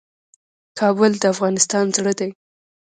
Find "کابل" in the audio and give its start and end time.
0.79-1.11